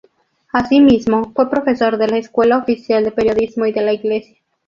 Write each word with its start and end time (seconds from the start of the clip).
Asimismo 0.51 1.31
fue 1.35 1.47
profesor 1.51 1.97
de 1.99 2.07
la 2.07 2.17
Escuela 2.17 2.57
Oficial 2.57 3.03
de 3.03 3.11
Periodismo 3.11 3.67
y 3.67 3.71
de 3.71 3.81
la 3.83 3.93
Iglesia. 3.93 4.35